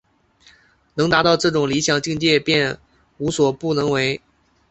[0.95, 2.79] 能达到这种理想境界便
[3.19, 4.19] 无所不能为。